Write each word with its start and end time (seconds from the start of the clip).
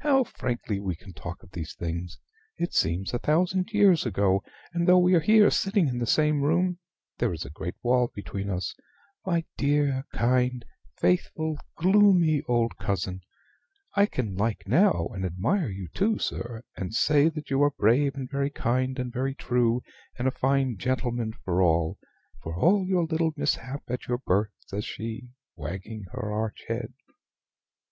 How 0.00 0.24
frankly 0.24 0.80
we 0.80 0.96
can 0.96 1.12
talk 1.12 1.40
of 1.44 1.52
these 1.52 1.72
things! 1.74 2.18
It 2.56 2.74
seems 2.74 3.14
a 3.14 3.20
thousand 3.20 3.70
years 3.70 4.04
ago: 4.04 4.42
and, 4.72 4.88
though 4.88 4.98
we 4.98 5.14
are 5.14 5.20
here 5.20 5.50
sitting 5.52 5.86
in 5.86 5.98
the 6.00 6.04
same 6.04 6.42
room, 6.42 6.80
there 7.18 7.32
is 7.32 7.44
a 7.44 7.48
great 7.50 7.76
wall 7.80 8.10
between 8.12 8.50
us. 8.50 8.74
My 9.24 9.44
dear, 9.56 10.04
kind, 10.12 10.64
faithful, 10.96 11.58
gloomy 11.76 12.42
old 12.48 12.76
cousin! 12.76 13.20
I 13.94 14.06
can 14.06 14.34
like 14.34 14.66
now, 14.66 15.06
and 15.14 15.24
admire 15.24 15.68
you 15.68 15.86
too, 15.94 16.18
sir, 16.18 16.64
and 16.76 16.92
say 16.92 17.28
that 17.28 17.48
you 17.48 17.62
are 17.62 17.70
brave, 17.70 18.16
and 18.16 18.28
very 18.28 18.50
kind, 18.50 18.98
and 18.98 19.12
very 19.12 19.36
true, 19.36 19.80
and 20.18 20.26
a 20.26 20.32
fine 20.32 20.76
gentleman 20.76 21.34
for 21.44 21.62
all 21.62 21.98
for 22.42 22.56
all 22.56 22.84
your 22.84 23.04
little 23.04 23.32
mishap 23.36 23.84
at 23.86 24.08
your 24.08 24.18
birth," 24.18 24.50
says 24.66 24.84
she, 24.84 25.28
wagging 25.54 26.06
her 26.10 26.32
arch 26.32 26.64
head. 26.66 26.94